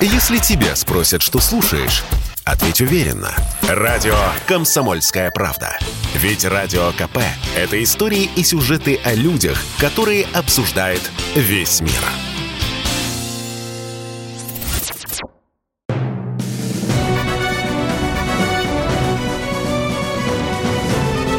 Если 0.00 0.36
тебя 0.36 0.76
спросят, 0.76 1.22
что 1.22 1.40
слушаешь, 1.40 2.04
ответь 2.44 2.82
уверенно. 2.82 3.34
Радио 3.62 4.14
«Комсомольская 4.46 5.30
правда». 5.30 5.78
Ведь 6.14 6.44
Радио 6.44 6.92
КП– 6.92 7.18
это 7.56 7.82
истории 7.82 8.28
и 8.36 8.44
сюжеты 8.44 9.00
о 9.02 9.14
людях, 9.14 9.58
которые 9.78 10.26
обсуждает 10.34 11.00
весь 11.34 11.80
мир. 11.80 11.92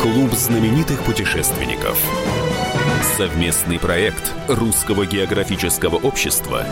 Клуб 0.02 0.34
знаменитых 0.34 1.04
путешественников. 1.04 2.00
Совместный 3.18 3.78
проект 3.78 4.34
Русского 4.48 5.06
географического 5.06 5.98
общества 5.98 6.66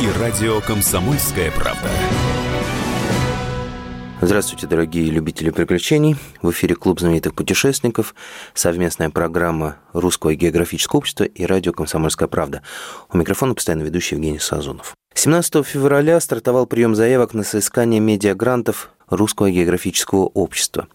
и 0.00 0.08
радио 0.20 0.60
«Комсомольская 0.60 1.50
правда». 1.50 1.90
Здравствуйте, 4.20 4.68
дорогие 4.68 5.10
любители 5.10 5.50
приключений. 5.50 6.16
В 6.40 6.50
эфире 6.52 6.76
Клуб 6.76 7.00
знаменитых 7.00 7.34
путешественников, 7.34 8.14
совместная 8.54 9.10
программа 9.10 9.78
Русского 9.92 10.36
географического 10.36 10.98
общества 10.98 11.24
и 11.24 11.44
радио 11.44 11.72
«Комсомольская 11.72 12.28
правда». 12.28 12.62
У 13.12 13.16
микрофона 13.16 13.54
постоянно 13.54 13.82
ведущий 13.82 14.14
Евгений 14.14 14.38
Сазонов. 14.38 14.94
17 15.14 15.66
февраля 15.66 16.20
стартовал 16.20 16.66
прием 16.66 16.94
заявок 16.94 17.34
на 17.34 17.42
соискание 17.42 17.98
медиагрантов 17.98 18.90
Русского 19.08 19.50
географического 19.50 20.26
общества. 20.26 20.86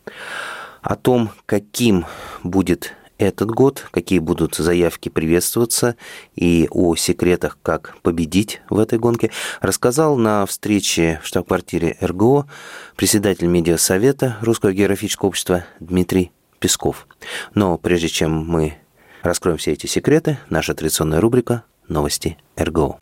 О 0.82 0.96
том, 0.96 1.32
каким 1.46 2.06
будет 2.44 2.94
этот 3.18 3.50
год, 3.50 3.86
какие 3.92 4.20
будут 4.20 4.56
заявки 4.56 5.10
приветствоваться 5.10 5.96
и 6.36 6.68
о 6.72 6.96
секретах, 6.96 7.58
как 7.62 7.98
победить 8.02 8.62
в 8.70 8.80
этой 8.80 9.00
гонке, 9.00 9.32
рассказал 9.62 10.18
на 10.18 10.46
встрече 10.46 11.20
в 11.24 11.28
штаб-квартире 11.28 11.98
РГО 12.02 12.48
председатель 12.96 13.48
медиасовета 13.48 14.38
Русского 14.42 14.74
географического 14.74 15.30
общества 15.30 15.66
Дмитрий 15.80 16.32
Песков. 16.60 17.08
Но 17.54 17.78
прежде 17.78 18.08
чем 18.08 18.32
мы 18.32 18.76
раскроем 19.22 19.58
все 19.58 19.72
эти 19.74 19.88
секреты, 19.88 20.38
наша 20.50 20.74
традиционная 20.74 21.22
рубрика 21.22 21.64
«Новости 21.88 22.38
РГО». 22.58 23.00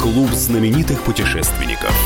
Клуб 0.00 0.30
знаменитых 0.30 1.02
путешественников– 1.02 1.94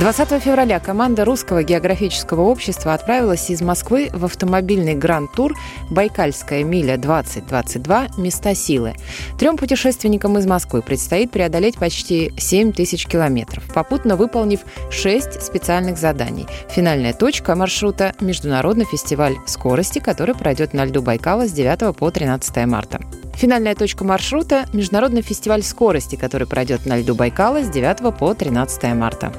20 0.00 0.42
февраля 0.42 0.80
команда 0.80 1.26
Русского 1.26 1.62
географического 1.62 2.40
общества 2.40 2.94
отправилась 2.94 3.50
из 3.50 3.60
Москвы 3.60 4.08
в 4.10 4.24
автомобильный 4.24 4.94
гранд-тур 4.94 5.54
«Байкальская 5.90 6.64
миля 6.64 6.96
2022. 6.96 8.08
Места 8.16 8.54
силы». 8.54 8.94
Трем 9.38 9.58
путешественникам 9.58 10.38
из 10.38 10.46
Москвы 10.46 10.80
предстоит 10.80 11.30
преодолеть 11.30 11.76
почти 11.76 12.32
7 12.38 12.72
тысяч 12.72 13.06
километров, 13.06 13.64
попутно 13.74 14.16
выполнив 14.16 14.60
6 14.90 15.42
специальных 15.42 15.98
заданий. 15.98 16.46
Финальная 16.70 17.12
точка 17.12 17.54
маршрута– 17.54 18.14
Международный 18.20 18.86
фестиваль 18.86 19.36
скорости, 19.46 19.98
который 19.98 20.34
пройдет 20.34 20.72
на 20.72 20.86
льду 20.86 21.02
Байкала 21.02 21.46
с 21.46 21.52
9 21.52 21.94
по 21.94 22.10
13 22.10 22.66
марта. 22.66 22.98
Финальная 23.34 23.74
точка 23.74 24.04
маршрута– 24.04 24.66
Международный 24.72 25.22
фестиваль 25.22 25.62
скорости, 25.62 26.16
который 26.16 26.46
пройдет 26.46 26.86
на 26.86 26.98
льду 26.98 27.14
Байкала 27.14 27.62
с 27.62 27.68
9 27.68 28.16
по 28.16 28.34
13 28.34 28.94
марта. 28.94 29.32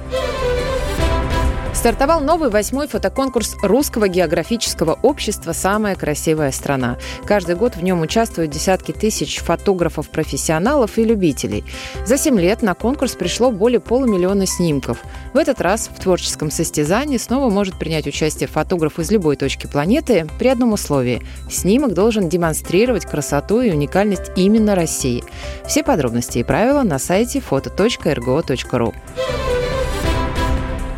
Стартовал 1.83 2.21
новый 2.21 2.49
восьмой 2.49 2.87
фотоконкурс 2.87 3.57
Русского 3.61 4.07
географического 4.07 4.97
общества 5.01 5.51
«Самая 5.51 5.95
красивая 5.95 6.53
страна». 6.53 6.97
Каждый 7.25 7.57
год 7.57 7.75
в 7.75 7.83
нем 7.83 7.99
участвуют 7.99 8.51
десятки 8.51 8.93
тысяч 8.93 9.39
фотографов-профессионалов 9.39 10.97
и 10.97 11.03
любителей. 11.03 11.65
За 12.05 12.17
семь 12.17 12.39
лет 12.39 12.61
на 12.61 12.73
конкурс 12.73 13.15
пришло 13.15 13.51
более 13.51 13.81
полумиллиона 13.81 14.45
снимков. 14.45 14.99
В 15.33 15.37
этот 15.37 15.59
раз 15.59 15.89
в 15.93 15.99
творческом 15.99 16.51
состязании 16.51 17.17
снова 17.17 17.49
может 17.49 17.77
принять 17.77 18.07
участие 18.07 18.47
фотограф 18.47 18.97
из 18.97 19.11
любой 19.11 19.35
точки 19.35 19.67
планеты 19.67 20.25
при 20.39 20.47
одном 20.47 20.71
условии– 20.71 21.21
снимок 21.51 21.93
должен 21.93 22.29
демонстрировать 22.29 23.05
красоту 23.05 23.59
и 23.59 23.71
уникальность 23.71 24.31
именно 24.37 24.75
России. 24.75 25.21
Все 25.67 25.83
подробности 25.83 26.37
и 26.37 26.43
правила 26.45 26.83
на 26.83 26.97
сайте 26.97 27.39
foto.rgo.ru. 27.39 28.93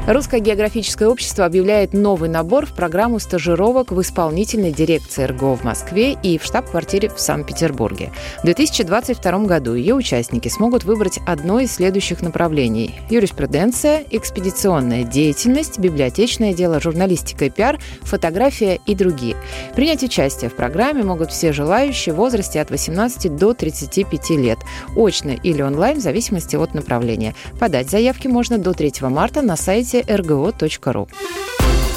Русское 0.07 0.39
географическое 0.39 1.09
общество 1.09 1.45
объявляет 1.45 1.93
новый 1.93 2.29
набор 2.29 2.67
в 2.67 2.73
программу 2.73 3.17
стажировок 3.17 3.91
в 3.91 3.99
исполнительной 3.99 4.71
дирекции 4.71 5.23
РГО 5.23 5.55
в 5.55 5.63
Москве 5.63 6.15
и 6.21 6.37
в 6.37 6.43
штаб-квартире 6.43 7.09
в 7.09 7.19
Санкт-Петербурге. 7.19 8.11
В 8.37 8.45
2022 8.45 9.39
году 9.45 9.73
ее 9.73 9.95
участники 9.95 10.47
смогут 10.47 10.83
выбрать 10.83 11.17
одно 11.25 11.59
из 11.59 11.73
следующих 11.73 12.21
направлений– 12.21 12.99
юриспруденция, 13.09 14.03
экспедиционная 14.11 15.05
деятельность, 15.05 15.79
библиотечное 15.79 16.53
дело, 16.53 16.79
журналистика 16.79 17.45
и 17.45 17.49
пиар, 17.49 17.79
фотография 18.03 18.79
и 18.85 18.93
другие. 18.93 19.35
Принять 19.75 20.03
участие 20.03 20.51
в 20.51 20.55
программе 20.55 21.01
могут 21.01 21.31
все 21.31 21.51
желающие 21.51 22.13
в 22.13 22.17
возрасте 22.17 22.61
от 22.61 22.69
18 22.69 23.35
до 23.35 23.55
35 23.55 24.29
лет, 24.31 24.59
очно 24.95 25.31
или 25.31 25.63
онлайн 25.63 25.97
в 25.97 26.03
зависимости 26.03 26.55
от 26.55 26.75
направления. 26.75 27.33
Подать 27.59 27.89
заявки 27.89 28.27
можно 28.27 28.59
до 28.59 28.73
3 28.73 28.93
марта 29.09 29.41
на 29.41 29.55
сайте 29.55 29.94
сайте 29.95 30.13
rgo.ru. 30.13 31.07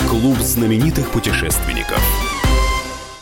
Клуб 0.09 0.39
знаменитых 0.39 1.11
путешественников. 1.11 2.01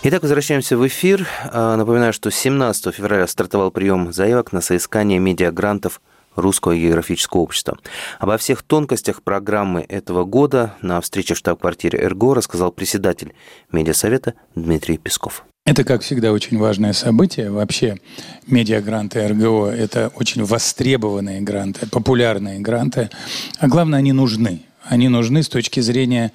Итак, 0.03 0.23
возвращаемся 0.23 0.77
в 0.77 0.87
эфир. 0.87 1.27
А, 1.51 1.77
напоминаю, 1.77 2.13
что 2.13 2.31
17 2.31 2.95
февраля 2.95 3.27
стартовал 3.27 3.71
прием 3.71 4.13
заявок 4.13 4.53
на 4.53 4.61
соискание 4.61 5.19
медиагрантов 5.19 6.01
Русского 6.37 6.77
географического 6.77 7.41
общества. 7.41 7.79
Обо 8.19 8.37
всех 8.37 8.63
тонкостях 8.63 9.23
программы 9.23 9.87
этого 9.89 10.25
года 10.25 10.75
на 10.83 11.01
встрече 11.01 11.35
в 11.35 11.39
штаб-квартире 11.39 12.07
РГО 12.07 12.35
рассказал 12.35 12.71
председатель 12.71 13.35
медиасовета 13.73 14.35
Дмитрий 14.55 14.99
Песков. 14.99 15.45
Это, 15.67 15.83
как 15.83 16.03
всегда, 16.03 16.31
очень 16.31 16.59
важное 16.59 16.93
событие. 16.93 17.51
Вообще, 17.51 17.99
медиагранты 18.47 19.27
РГО– 19.27 19.67
это 19.77 20.13
очень 20.15 20.45
востребованные 20.45 21.41
гранты, 21.41 21.89
популярные 21.89 22.61
гранты. 22.61 23.11
А 23.59 23.67
главное, 23.67 23.99
они 23.99 24.13
нужны. 24.13 24.66
Они 24.89 25.09
нужны 25.09 25.43
с 25.43 25.49
точки 25.49 25.81
зрения 25.81 26.33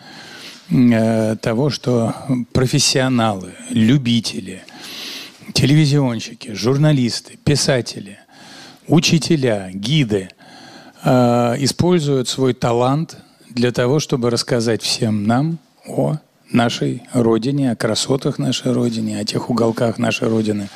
э, 0.69 1.35
того, 1.41 1.69
что 1.69 2.13
профессионалы, 2.51 3.53
любители, 3.69 4.63
телевизионщики, 5.53 6.53
журналисты, 6.53 7.37
писатели, 7.43 8.19
учителя, 8.87 9.69
гиды 9.73 10.29
э, 11.03 11.55
используют 11.59 12.27
свой 12.27 12.53
талант 12.53 13.17
для 13.49 13.71
того, 13.71 13.99
чтобы 13.99 14.29
рассказать 14.29 14.81
всем 14.81 15.25
нам 15.25 15.57
о 15.87 16.17
нашей 16.51 17.03
Родине, 17.13 17.71
о 17.71 17.75
красотах 17.77 18.37
нашей 18.37 18.73
Родине, 18.73 19.19
о 19.19 19.25
тех 19.25 19.49
уголках 19.49 19.97
нашей 19.97 20.27
Родины, 20.27 20.67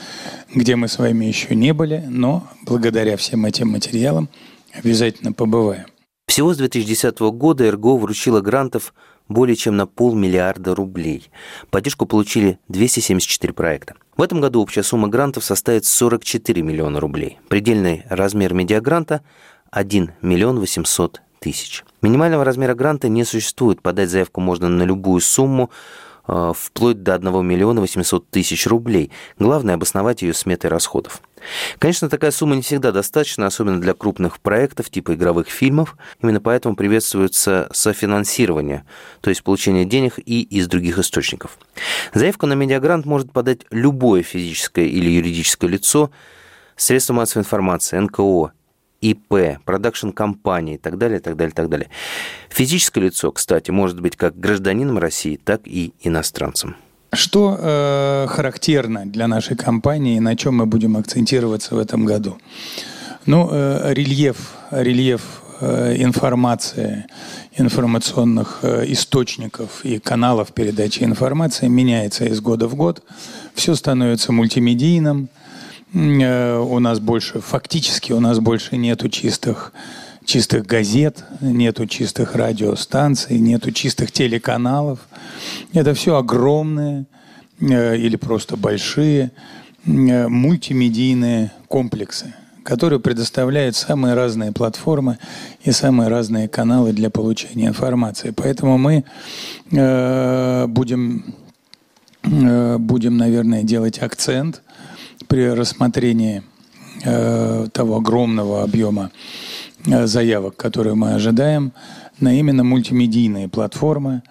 где 0.54 0.78
мы 0.78 0.88
с 0.88 0.98
вами 0.98 1.26
еще 1.26 1.56
не 1.56 1.74
были, 1.74 2.04
но 2.08 2.48
благодаря 2.64 3.18
всем 3.18 3.46
этим 3.46 3.70
материалам 3.70 4.30
обязательно 4.74 5.34
побываем. 5.34 5.88
Всего 6.36 6.54
с 6.54 6.58
2010 6.58 7.18
года 7.32 7.72
РГО 7.72 7.96
вручила 7.96 8.42
грантов 8.42 8.94
более 9.30 9.56
чем 9.56 9.78
на 9.78 9.88
полмиллиарда 9.88 10.76
рублей. 10.76 11.32
Поддержку 11.70 12.06
получили 12.06 12.60
274 12.68 13.54
проекта. 13.54 13.96
В 14.18 14.22
этом 14.22 14.42
году 14.42 14.62
общая 14.62 14.84
сумма 14.84 15.08
грантов 15.08 15.46
составит 15.46 15.86
44 15.86 16.62
миллиона 16.62 17.00
рублей. 17.00 17.40
Предельный 17.48 18.04
размер 18.10 18.54
медиагранта– 18.54 19.22
1 19.72 20.12
миллион 20.22 20.60
800 20.60 21.22
тысяч. 21.40 21.86
Минимального 22.02 22.44
размера 22.44 22.76
гранта 22.76 23.08
не 23.08 23.24
существует. 23.24 23.82
Подать 23.82 24.10
заявку 24.10 24.42
можно 24.42 24.68
на 24.68 24.84
любую 24.84 25.22
сумму, 25.22 25.72
вплоть 26.28 27.04
до 27.04 27.16
1 27.16 27.46
миллиона 27.46 27.82
800 27.82 28.30
тысяч 28.30 28.68
рублей. 28.68 29.12
Главное– 29.40 29.74
обосновать 29.76 30.22
ее 30.22 30.34
сметой 30.34 30.70
расходов. 30.70 31.22
Конечно, 31.80 32.10
такая 32.10 32.32
сумма 32.32 32.56
не 32.56 32.62
всегда 32.62 32.92
достаточна, 32.92 33.46
особенно 33.48 33.80
для 33.80 33.94
крупных 33.94 34.40
проектов 34.40 34.90
типа 34.90 35.16
игровых 35.16 35.48
фильмов. 35.48 35.96
Именно 36.22 36.42
поэтому 36.42 36.76
приветствуется 36.76 37.70
софинансирование, 37.72 38.86
то 39.22 39.30
есть 39.30 39.44
получение 39.44 39.86
денег 39.86 40.14
и 40.18 40.42
из 40.42 40.68
других 40.68 40.98
источников. 40.98 41.58
Заявку 42.14 42.46
на 42.48 42.54
медиагрант 42.54 43.06
может 43.06 43.32
подать 43.32 43.62
любое 43.70 44.24
физическое 44.24 44.86
или 44.86 45.10
юридическое 45.10 45.70
лицо, 45.70 46.12
средства 46.76 47.14
массовой 47.14 47.42
информации, 47.42 47.98
НКО, 48.00 48.52
ИП, 49.12 49.60
продакшн-компании 49.66 50.76
и 50.76 50.78
так 50.78 50.98
далее, 50.98 51.20
так 51.20 51.36
далее, 51.36 51.54
так 51.54 51.70
далее. 51.70 51.90
Физическое 52.50 53.02
лицо, 53.02 53.32
кстати, 53.32 53.72
может 53.72 54.00
быть 54.00 54.16
как 54.16 54.40
гражданином 54.40 54.98
России, 54.98 55.40
так 55.44 55.62
и 55.66 55.94
иностранцем. 56.02 56.76
Что 57.14 57.58
э, 57.60 58.28
характерно 58.28 59.06
для 59.06 59.28
нашей 59.28 59.56
компании, 59.56 60.20
на 60.20 60.36
чем 60.36 60.58
мы 60.58 60.66
будем 60.66 60.98
акцентироваться 60.98 61.76
в 61.76 61.80
этом 61.80 62.06
году? 62.06 62.38
Ну, 63.26 63.48
э, 63.52 63.94
рельеф, 63.94 64.56
рельеф 64.72 65.22
э, 65.62 65.96
информации, 65.98 67.06
информационных 67.58 68.60
э, 68.64 68.86
источников 68.88 69.86
и 69.86 70.00
каналов 70.00 70.52
передачи 70.52 71.04
информации 71.04 71.68
меняется 71.68 72.26
из 72.26 72.42
года 72.42 72.68
в 72.68 72.76
год. 72.76 73.02
Все 73.54 73.76
становится 73.76 74.32
мультимедийным, 74.32 75.30
у 75.94 76.80
нас 76.80 77.00
больше, 77.00 77.40
фактически 77.40 78.12
у 78.12 78.20
нас 78.20 78.40
больше 78.40 78.76
нету 78.78 79.08
чистых 79.10 79.72
чистых 80.26 80.66
газет, 80.66 81.24
нету 81.40 81.86
чистых 81.86 82.36
радиостанций, 82.36 83.40
нету 83.40 83.72
чистых 83.72 84.12
телеканалов. 84.12 85.00
Это 85.74 85.94
все 85.94 86.18
огромные 86.18 87.06
э, 87.60 87.98
или 87.98 88.16
просто 88.16 88.58
большие 88.58 89.32
э, 89.86 90.28
мультимедийные 90.28 91.52
комплексы, 91.68 92.34
которые 92.64 93.00
предоставляют 93.00 93.76
самые 93.76 94.16
разные 94.16 94.52
платформы 94.52 95.20
и 95.64 95.72
самые 95.72 96.10
разные 96.10 96.48
каналы 96.48 96.92
для 96.92 97.10
получения 97.10 97.68
информации. 97.68 98.32
Поэтому 98.32 98.78
мы 98.78 99.06
э, 99.72 100.66
будем, 100.68 101.36
э, 102.24 102.78
будем, 102.80 103.18
наверное, 103.18 103.64
делать 103.64 104.00
акцент 104.00 104.62
при 105.28 105.50
рассмотрении 105.50 106.44
э, 107.04 107.68
того 107.74 107.98
огромного 107.98 108.64
объема 108.64 109.12
Э, 109.88 110.08
заявок, 110.08 110.56
которые 110.56 110.96
мы 110.96 111.14
ожидаем, 111.14 111.72
на 112.20 112.38
именно 112.38 112.64
мультимедийные 112.64 113.48
платформы, 113.48 114.24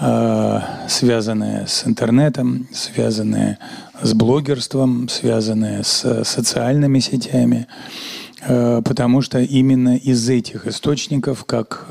э, 0.00 0.60
связанные 0.88 1.66
с 1.66 1.86
интернетом, 1.86 2.66
связанные 2.72 3.58
с 4.00 4.14
блогерством, 4.14 5.08
связанные 5.08 5.84
с 5.84 6.24
социальными 6.24 7.00
сетями, 7.00 7.66
э, 7.66 8.23
потому 8.46 9.22
что 9.22 9.40
именно 9.40 9.96
из 9.96 10.28
этих 10.28 10.66
источников, 10.66 11.44
как 11.44 11.86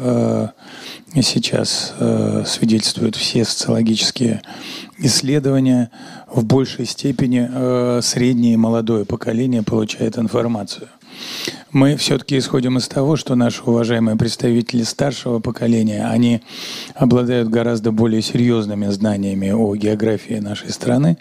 сейчас 1.16 1.94
свидетельствуют 2.46 3.16
все 3.16 3.46
социологические 3.46 4.42
исследования, 4.98 5.90
в 6.32 6.46
большей 6.46 6.86
степени 6.86 8.02
среднее 8.02 8.54
и 8.54 8.58
молодое 8.58 9.06
поколение 9.06 9.64
получает 9.64 10.18
информацию. 10.18 10.90
Мы 11.72 11.96
все-таки 11.96 12.40
исходим 12.40 12.80
из 12.80 12.88
того, 12.88 13.16
что 13.16 13.36
наши 13.36 13.62
уважаемые 13.64 14.18
представители 14.18 14.82
старшего 14.82 15.40
поколения, 15.40 16.08
они 16.08 16.42
обладают 16.96 17.50
гораздо 17.50 17.92
более 17.92 18.24
серьезными 18.24 18.88
знаниями 18.88 19.52
о 19.52 19.76
географии 19.76 20.36
нашей 20.36 20.72
страны, 20.72 21.18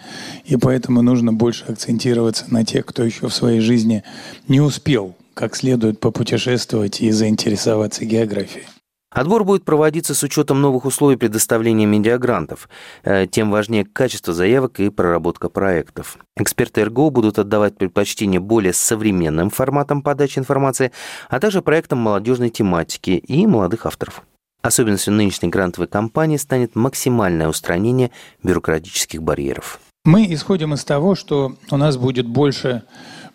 и 0.47 0.57
поэтому 0.57 1.03
нужно 1.03 1.35
больше 1.35 1.65
акцентироваться 1.69 2.47
на 2.49 2.65
тех, 2.65 2.87
кто 2.87 3.03
еще 3.05 3.29
в 3.29 3.35
своей 3.35 3.61
жизни 3.61 4.03
не 4.49 4.61
успел 4.63 5.15
как 5.35 5.57
следует 5.57 6.01
попутешествовать 6.01 7.01
и 7.01 7.11
заинтересоваться 7.11 8.05
географией. 8.05 8.67
Отбор 9.13 9.45
будет 9.45 9.65
проводиться 9.65 10.15
с 10.15 10.23
учетом 10.23 10.63
новых 10.63 10.87
условий 10.87 11.17
предоставления 11.17 11.85
медиагрантов. 11.85 12.69
Э, 13.05 13.27
тем 13.31 13.51
важнее 13.51 13.85
качество 13.85 14.33
заявок 14.33 14.81
и 14.81 14.89
проработка 14.89 15.51
проектов. 15.51 16.17
Эксперты 16.37 16.83
РГО 16.85 17.11
будут 17.11 17.39
отдавать 17.39 17.77
предпочтение 17.77 18.41
более 18.41 18.73
современным 18.73 19.51
форматам 19.51 20.01
подачи 20.01 20.39
информации, 20.39 20.93
а 21.29 21.41
также 21.41 21.61
проектам 21.61 21.99
молодежной 21.99 22.49
тематики 22.49 23.11
и 23.11 23.47
молодых 23.47 23.85
авторов. 23.85 24.23
Особенностью 24.63 25.13
нынешней 25.13 25.49
грантовой 25.49 25.89
кампании 25.89 26.39
станет 26.39 26.75
максимальное 26.75 27.49
устранение 27.49 28.13
бюрократических 28.43 29.23
барьеров. 29.23 29.79
Мы 30.05 30.33
исходим 30.33 30.73
из 30.75 30.85
того, 30.85 31.15
что 31.15 31.57
у 31.71 31.77
нас 31.77 31.97
будет 31.97 32.27
больше 32.27 32.83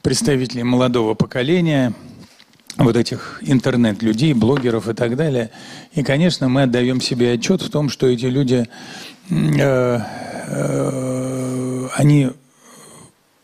представителей 0.07 0.63
молодого 0.63 1.15
поколения, 1.15 1.93
вот 2.77 2.95
этих 2.95 3.39
интернет-людей, 3.41 4.31
блогеров 4.31 4.87
и 4.87 4.93
так 4.93 5.17
далее. 5.17 5.51
И, 5.95 6.01
конечно, 6.01 6.47
мы 6.47 6.61
отдаем 6.61 7.01
себе 7.01 7.33
отчет 7.33 7.61
в 7.61 7.69
том, 7.69 7.89
что 7.89 8.07
эти 8.07 8.27
люди, 8.27 8.69
э, 9.29 9.99
э, 10.47 11.87
они 11.93 12.29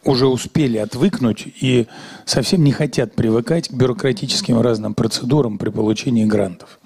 уже 0.06 0.28
успели 0.28 0.78
отвыкнуть 0.78 1.48
и 1.62 1.88
совсем 2.26 2.64
не 2.64 2.72
хотят 2.72 3.14
привыкать 3.14 3.70
к 3.70 3.74
бюрократическим 3.74 4.60
разным 4.60 4.94
процедурам 4.94 5.58
при 5.58 5.70
получении 5.70 6.26
грантов. 6.26 6.80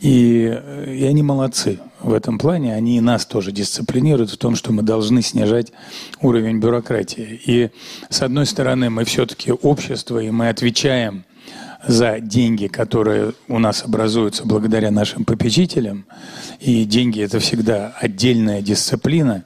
И, 0.00 0.44
и 0.86 1.04
они 1.04 1.22
молодцы 1.22 1.78
в 2.00 2.12
этом 2.12 2.38
плане. 2.38 2.74
Они 2.74 2.96
и 2.96 3.00
нас 3.00 3.26
тоже 3.26 3.52
дисциплинируют 3.52 4.30
в 4.30 4.38
том, 4.38 4.56
что 4.56 4.72
мы 4.72 4.82
должны 4.82 5.22
снижать 5.22 5.72
уровень 6.20 6.58
бюрократии. 6.58 7.40
И, 7.46 7.70
с 8.08 8.22
одной 8.22 8.46
стороны, 8.46 8.90
мы 8.90 9.04
все-таки 9.04 9.52
общество, 9.52 10.18
и 10.18 10.30
мы 10.30 10.48
отвечаем 10.48 11.24
за 11.86 12.20
деньги, 12.20 12.66
которые 12.66 13.32
у 13.48 13.58
нас 13.58 13.84
образуются 13.84 14.44
благодаря 14.44 14.90
нашим 14.90 15.24
попечителям. 15.24 16.04
И 16.60 16.84
деньги– 16.84 17.20
это 17.22 17.38
всегда 17.38 17.94
отдельная 18.00 18.60
дисциплина. 18.60 19.44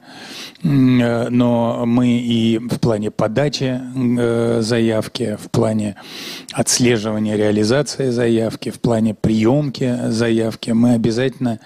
Э, 0.65 1.29
но 1.29 1.85
мы 1.85 2.17
и 2.17 2.57
в 2.57 2.79
плане 2.79 3.11
подачи 3.11 3.79
э, 4.19 4.61
заявки, 4.61 5.37
в 5.39 5.49
плане 5.51 5.95
отслеживания 6.51 7.35
реализации 7.35 8.09
заявки, 8.09 8.69
в 8.71 8.79
плане 8.79 9.13
приемки 9.13 9.97
заявки 10.09 10.71
мы 10.71 10.93
обязательно 10.93 11.59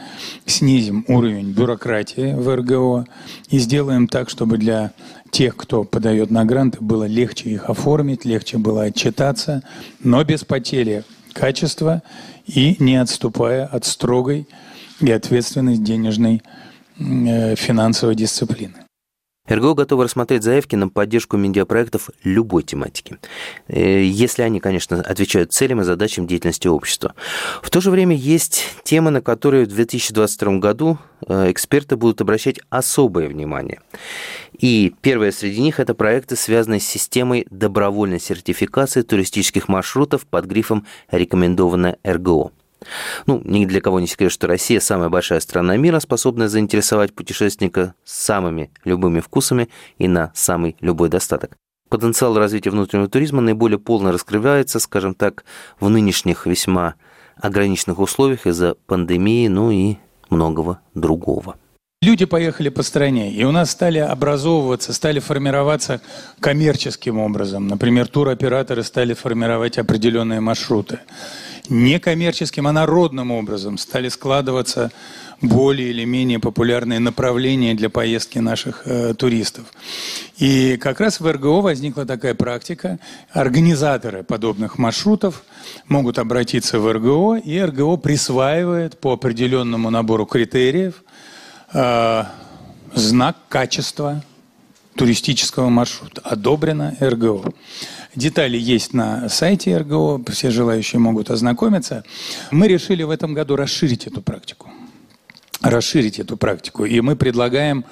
снизим 0.45 1.05
уровень 1.07 1.51
бюрократии 1.51 2.33
в 2.33 2.53
РГО 2.53 3.05
и 3.49 3.57
сделаем 3.59 4.07
так, 4.07 4.29
чтобы 4.29 4.57
для 4.57 4.91
тех, 5.31 5.55
кто 5.55 5.83
подает 5.83 6.31
на 6.31 6.45
гранты, 6.45 6.79
было 6.81 7.05
легче 7.05 7.49
их 7.49 7.69
оформить, 7.69 8.25
легче 8.25 8.57
было 8.57 8.83
отчитаться, 8.83 9.63
но 10.03 10.23
без 10.23 10.43
потери 10.43 11.03
качества 11.33 12.01
и 12.45 12.75
не 12.79 12.97
отступая 12.97 13.65
от 13.65 13.85
строгой 13.85 14.47
и 14.99 15.11
ответственной 15.11 15.77
денежной 15.77 16.41
э, 16.97 17.55
финансовой 17.55 18.15
дисциплины. 18.15 18.88
РГО 19.49 19.73
готовы 19.73 20.03
рассмотреть 20.03 20.43
заявки 20.43 20.75
на 20.75 20.89
поддержку 20.89 21.37
медиапроектов 21.37 22.09
любой 22.23 22.63
тематики, 22.63 23.17
э, 23.67 24.03
если 24.03 24.43
они, 24.43 24.59
конечно, 24.59 25.01
отвечают 25.01 25.51
целям 25.53 25.81
и 25.81 25.83
задачам 25.83 26.27
деятельности 26.27 26.67
общества. 26.67 27.15
В 27.61 27.69
то 27.69 27.81
же 27.81 27.89
время 27.89 28.15
есть 28.15 28.65
темы, 28.83 29.09
на 29.09 29.21
которые 29.21 29.65
в 29.65 29.69
2022 29.69 30.59
году 30.59 30.99
э, 31.27 31.51
эксперты 31.51 31.95
будут 31.95 32.21
обращать 32.21 32.59
особое 32.69 33.27
внимание. 33.27 33.81
И 34.57 34.93
первое 35.01 35.31
среди 35.31 35.61
них– 35.61 35.79
это 35.81 35.95
проекты, 35.95 36.35
связанные 36.35 36.79
с 36.79 36.85
системой 36.85 37.47
добровольной 37.49 38.19
сертификации 38.19 39.01
туристических 39.01 39.67
маршрутов 39.67 40.25
под 40.25 40.45
грифом 40.45 40.85
«Рекомендованное 41.11 41.97
РГО». 42.05 42.51
Ну, 43.25 43.41
ни 43.43 43.65
для 43.65 43.81
кого 43.81 43.99
не 43.99 44.07
секрет, 44.07 44.31
что 44.31 44.47
Россия 44.47 44.79
самая 44.79 45.09
большая 45.09 45.39
страна 45.39 45.77
мира, 45.77 45.99
способная 45.99 46.47
заинтересовать 46.47 47.13
путешественника 47.13 47.93
самыми 48.03 48.71
любыми 48.85 49.19
вкусами 49.19 49.69
и 49.97 50.07
на 50.07 50.31
самый 50.33 50.75
любой 50.79 51.09
достаток. 51.09 51.57
Потенциал 51.89 52.37
развития 52.37 52.69
внутреннего 52.69 53.09
туризма 53.09 53.41
наиболее 53.41 53.79
полно 53.79 54.11
раскрывается, 54.11 54.79
скажем 54.79 55.15
так, 55.15 55.43
в 55.79 55.89
нынешних 55.89 56.45
весьма 56.45 56.95
ограниченных 57.35 57.99
условиях 57.99 58.45
из-за 58.45 58.75
пандемии, 58.85 59.47
ну 59.47 59.71
и 59.71 59.95
многого 60.29 60.79
другого. 60.93 61.55
Люди 62.01 62.25
поехали 62.25 62.69
по 62.69 62.81
стране, 62.81 63.29
и 63.33 63.43
у 63.43 63.51
нас 63.51 63.71
стали 63.71 63.97
образовываться, 63.97 64.93
стали 64.93 65.19
формироваться 65.19 65.99
коммерческим 66.39 67.19
образом. 67.19 67.67
Например, 67.67 68.07
туроператоры 68.07 68.83
стали 68.83 69.13
формировать 69.13 69.77
определенные 69.77 70.39
маршруты 70.39 70.99
не 71.69 71.99
коммерческим, 71.99 72.67
а 72.67 72.71
народным 72.71 73.31
образом 73.31 73.77
стали 73.77 74.09
складываться 74.09 74.91
более 75.41 75.89
или 75.89 76.03
менее 76.03 76.39
популярные 76.39 76.99
направления 76.99 77.73
для 77.73 77.89
поездки 77.89 78.39
наших 78.39 78.83
э, 78.85 79.13
туристов. 79.13 79.65
И 80.37 80.77
как 80.77 80.99
раз 80.99 81.19
в 81.19 81.31
РГО 81.31 81.61
возникла 81.61 82.05
такая 82.05 82.33
практика. 82.33 82.99
Организаторы 83.31 84.23
подобных 84.23 84.77
маршрутов 84.77 85.43
могут 85.87 86.19
обратиться 86.19 86.79
в 86.79 86.91
РГО, 86.91 87.37
и 87.37 87.59
РГО 87.59 87.97
присваивает 87.97 88.99
по 88.99 89.13
определенному 89.13 89.89
набору 89.89 90.25
критериев 90.25 91.03
э, 91.73 92.23
знак 92.93 93.37
качества 93.47 94.23
туристического 94.95 95.69
маршрута. 95.69 96.21
Одобрено 96.25 96.95
РГО. 96.99 97.53
Детали 98.15 98.57
есть 98.57 98.93
на 98.93 99.29
сайте 99.29 99.77
РГО, 99.77 100.21
все 100.31 100.49
желающие 100.49 100.99
могут 100.99 101.29
ознакомиться. 101.29 102.03
Мы 102.49 102.67
решили 102.67 103.03
в 103.03 103.11
этом 103.11 103.35
году 103.35 103.55
расширить 103.55 104.07
эту 104.07 104.21
практику. 104.21 104.71
Расширить 105.61 106.19
эту 106.19 106.35
практику. 106.35 106.85
И 106.85 107.01
мы 107.01 107.15
предлагаем 107.15 107.85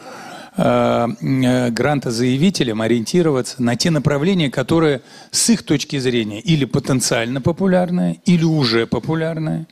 э, 0.55 1.07
э, 1.21 1.69
грантозаявителям 1.69 2.81
ориентироваться 2.81 3.61
на 3.61 3.75
те 3.75 3.91
направления, 3.91 4.49
которые 4.49 5.01
с 5.29 5.51
их 5.51 5.61
точки 5.61 5.99
зрения 5.99 6.39
или 6.39 6.65
потенциально 6.65 7.39
популярные, 7.39 8.19
или 8.25 8.43
уже 8.43 8.87
популярные. 8.87 9.67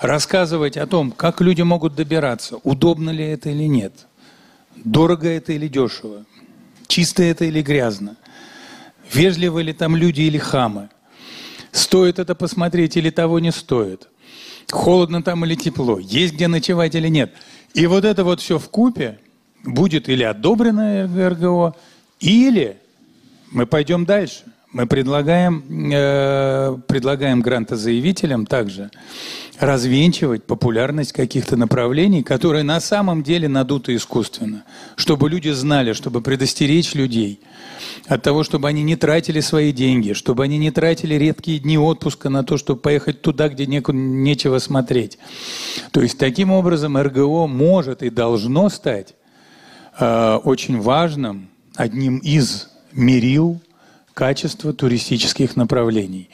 Рассказывать 0.00 0.76
о 0.76 0.88
том, 0.88 1.12
как 1.12 1.40
люди 1.40 1.62
могут 1.62 1.94
добираться, 1.94 2.56
удобно 2.64 3.10
ли 3.10 3.24
это 3.24 3.50
или 3.50 3.68
нет, 3.68 3.92
дорого 4.74 5.28
это 5.28 5.52
или 5.52 5.68
дешево, 5.68 6.24
чисто 6.88 7.22
это 7.22 7.44
или 7.44 7.62
грязно– 7.62 8.16
Вежливы 9.12 9.62
ли 9.62 9.72
там 9.72 9.96
люди 9.96 10.22
или 10.22 10.38
хамы? 10.38 10.90
Стоит 11.72 12.18
это 12.18 12.34
посмотреть 12.34 12.96
или 12.96 13.10
того 13.10 13.38
не 13.38 13.52
стоит? 13.52 14.08
Холодно 14.70 15.22
там 15.22 15.44
или 15.44 15.54
тепло? 15.54 15.98
Есть 15.98 16.34
где 16.34 16.48
ночевать 16.48 16.94
или 16.94 17.08
нет? 17.08 17.32
И 17.74 17.86
вот 17.86 18.04
это 18.04 18.24
вот 18.24 18.40
все 18.40 18.58
в 18.58 18.68
купе 18.68 19.18
будет 19.64 20.08
или 20.08 20.22
одобрено 20.22 21.06
РГО, 21.30 21.76
или 22.20 22.78
мы 23.50 23.66
пойдем 23.66 24.04
дальше. 24.04 24.44
Мы 24.70 24.86
предлагаем, 24.86 25.64
э, 25.92 26.76
предлагаем 26.86 27.40
грантозаявителям 27.40 28.44
также 28.44 28.90
развенчивать 29.58 30.44
популярность 30.44 31.12
каких-то 31.12 31.56
направлений, 31.56 32.22
которые 32.22 32.64
на 32.64 32.78
самом 32.78 33.22
деле 33.22 33.48
надуты 33.48 33.96
искусственно, 33.96 34.64
чтобы 34.94 35.30
люди 35.30 35.48
знали, 35.48 35.94
чтобы 35.94 36.20
предостеречь 36.20 36.94
людей 36.94 37.40
от 38.08 38.22
того, 38.22 38.44
чтобы 38.44 38.68
они 38.68 38.82
не 38.82 38.94
тратили 38.96 39.40
свои 39.40 39.72
деньги, 39.72 40.12
чтобы 40.12 40.44
они 40.44 40.58
не 40.58 40.70
тратили 40.70 41.14
редкие 41.14 41.60
дни 41.60 41.78
отпуска 41.78 42.28
на 42.28 42.44
то, 42.44 42.58
чтобы 42.58 42.80
поехать 42.80 43.22
туда, 43.22 43.48
где 43.48 43.64
неку, 43.64 43.92
нечего 43.92 44.58
смотреть. 44.58 45.18
То 45.92 46.02
есть 46.02 46.18
таким 46.18 46.50
образом 46.50 46.98
РГО 46.98 47.46
может 47.46 48.02
и 48.02 48.10
должно 48.10 48.68
стать 48.68 49.14
э, 49.98 50.38
очень 50.44 50.78
важным, 50.78 51.48
одним 51.74 52.18
из 52.18 52.68
мерил 52.92 53.62
качества 54.18 54.72
туристических 54.72 55.54
направлений. 55.54 56.28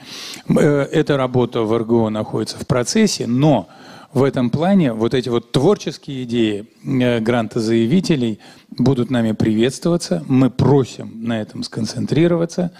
Э, 0.48 0.88
эта 0.90 1.18
работа 1.18 1.60
в 1.60 1.76
РГО 1.76 2.08
находится 2.08 2.56
в 2.58 2.66
процессе, 2.66 3.26
но 3.26 3.68
в 4.14 4.22
этом 4.22 4.48
плане 4.48 4.94
вот 4.94 5.12
эти 5.12 5.28
вот 5.28 5.52
творческие 5.52 6.22
идеи 6.22 6.66
э, 6.82 7.20
грантозаявителей 7.20 8.38
будут 8.70 9.10
нами 9.10 9.32
приветствоваться. 9.32 10.24
Мы 10.26 10.48
просим 10.48 11.12
на 11.28 11.42
этом 11.42 11.62
сконцентрироваться, 11.62 12.70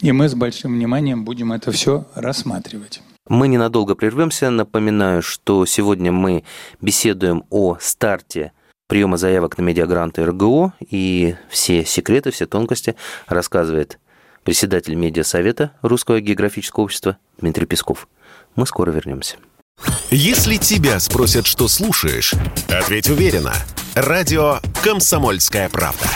и 0.00 0.12
мы 0.12 0.28
с 0.28 0.34
большим 0.34 0.74
вниманием 0.74 1.24
будем 1.24 1.50
это 1.54 1.72
все 1.72 2.04
рассматривать. 2.14 3.00
Мы 3.26 3.48
ненадолго 3.48 3.94
прервемся. 3.94 4.50
Напоминаю, 4.50 5.22
что 5.22 5.64
сегодня 5.64 6.12
мы 6.12 6.44
беседуем 6.82 7.44
о 7.48 7.78
старте 7.80 8.52
приема 8.86 9.16
заявок 9.16 9.56
на 9.56 9.62
медиагранты 9.62 10.26
РГО, 10.26 10.74
и 10.80 11.36
все 11.48 11.86
секреты, 11.86 12.30
все 12.30 12.44
тонкости 12.44 12.94
рассказывает 13.26 13.98
председатель 14.44 14.94
медиасовета 14.94 15.72
Русского 15.82 16.20
географического 16.20 16.84
общества 16.84 17.18
Дмитрий 17.38 17.66
Песков. 17.66 18.08
Мы 18.56 18.66
скоро 18.66 18.90
вернемся. 18.90 19.36
Если 20.10 20.56
тебя 20.56 21.00
спросят, 21.00 21.46
что 21.46 21.68
слушаешь, 21.68 22.34
ответь 22.68 23.08
уверенно. 23.08 23.54
Радио 23.94 24.60
«Комсомольская 24.82 25.68
правда». 25.68 26.06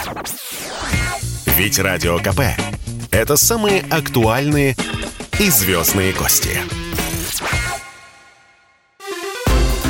Ведь 1.57 1.79
Радио 1.79 2.19
КП– 2.19 2.41
это 3.11 3.37
самые 3.37 3.83
актуальные 3.91 4.77
и 5.41 5.51
звездные 5.51 6.13
гости. 6.13 6.59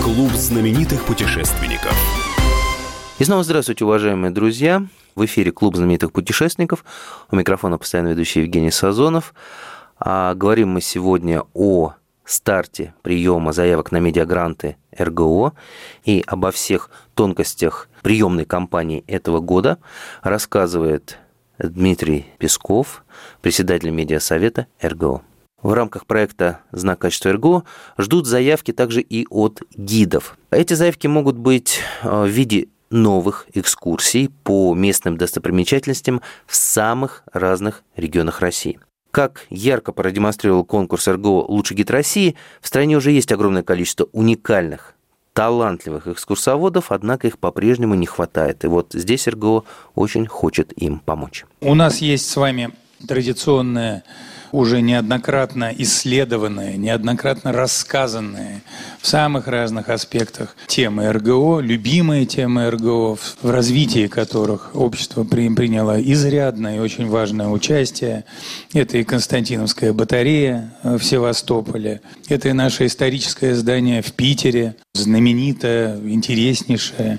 Клуб 0.03 0.33
знаменитых 0.33 1.05
путешественников. 1.05 2.26
И 3.19 3.25
снова 3.25 3.43
здравствуйте, 3.43 3.87
уважаемые 3.87 4.31
друзья. 4.31 4.87
В 5.15 5.25
эфире 5.25 5.51
Клуб 5.51 5.75
знаменитых 5.75 6.13
путешественников. 6.13 6.85
У 7.31 7.37
микрофона 7.37 7.79
постоянно 7.79 8.09
ведущий 8.09 8.41
Евгений 8.41 8.71
Сазонов. 8.71 9.33
А 9.99 10.35
говорим 10.35 10.69
мы 10.69 10.83
сегодня 10.83 11.45
о 11.55 11.95
старте 12.27 12.93
приема 13.01 13.53
заявок 13.53 13.91
на 13.91 14.01
медиагранты 14.01 14.77
РГО 14.99 15.55
и 16.05 16.23
обо 16.27 16.51
всех 16.51 16.91
тонкостях 17.15 17.89
приемной 18.03 18.45
кампании 18.45 19.03
этого 19.07 19.41
года 19.41 19.79
рассказывает 20.23 21.17
Дмитрий 21.59 22.27
Песков, 22.37 23.03
председатель 23.41 23.89
медиасовета 23.89 24.67
РГО. 24.83 25.23
В 25.63 25.73
рамках 25.73 26.05
проекта 26.05 26.61
«Знак 26.71 26.99
качества 26.99 27.33
РГО» 27.33 27.65
ждут 27.97 28.27
заявки 28.27 28.73
также 28.73 29.01
и 29.01 29.27
от 29.31 29.63
гидов. 29.75 30.37
Эти 30.51 30.75
заявки 30.75 31.07
могут 31.07 31.39
быть 31.39 31.81
э, 32.03 32.25
в 32.25 32.29
виде 32.29 32.69
новых 32.97 33.47
экскурсий 33.55 34.31
по 34.43 34.75
местным 34.75 35.17
достопримечательностям 35.17 36.23
в 36.47 36.57
самых 36.57 37.23
разных 37.33 37.85
регионах 37.95 38.41
России. 38.41 38.81
Как 39.11 39.47
ярко 39.51 39.93
продемонстрировал 39.93 40.65
конкурс 40.65 41.09
РГО 41.09 41.47
«Лучший 41.49 41.77
гид 41.77 41.91
России», 41.91 42.37
в 42.61 42.67
стране 42.67 42.97
уже 42.97 43.13
есть 43.13 43.33
огромное 43.33 43.63
количество 43.63 44.09
уникальных, 44.13 44.95
талантливых 45.33 46.07
экскурсоводов, 46.09 46.91
однако 46.91 47.27
их 47.27 47.39
по-прежнему 47.39 47.95
не 47.95 48.07
хватает. 48.07 48.65
И 48.65 48.69
вот 48.69 48.93
здесь 48.93 49.29
РГО 49.29 49.65
очень 49.95 50.27
хочет 50.27 50.73
им 50.73 50.99
помочь. 50.99 51.45
У 51.61 51.75
нас 51.75 51.99
есть 51.99 52.29
с 52.29 52.37
вами 52.37 52.71
традиционная 53.07 54.03
уже 54.57 54.81
неоднократно 54.81 55.71
исследованные, 55.77 56.79
неоднократно 56.79 57.53
рассказанные 57.53 58.63
в 59.01 59.07
самых 59.07 59.49
разных 59.49 59.91
аспектах 59.91 60.57
темы 60.67 61.13
РГО, 61.13 61.61
любимые 61.61 62.25
темы 62.25 62.71
РГО, 62.71 63.17
в 63.17 63.51
развитии 63.51 64.07
которых 64.07 64.71
общество 64.75 65.25
приняло 65.25 66.01
изрядное 66.01 66.77
и 66.77 66.81
очень 66.81 67.07
важное 67.07 67.49
участие. 67.49 68.25
Это 68.73 68.97
и 68.97 69.05
Константиновская 69.05 69.93
батарея 69.93 70.73
в 70.83 71.01
Севастополе, 71.03 72.01
это 72.29 72.49
и 72.49 72.53
наше 72.53 72.87
историческое 72.87 73.55
здание 73.55 74.01
в 74.01 74.13
Питере, 74.13 74.77
знаменитое, 74.95 75.99
интереснейшее. 75.99 77.19